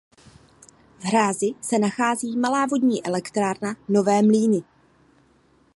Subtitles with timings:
[0.99, 4.63] V hrázi se nachází Malá vodní elektrárna Nové Mlýny.